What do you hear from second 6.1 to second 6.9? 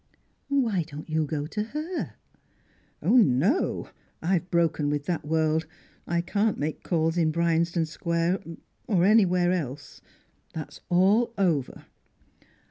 can't make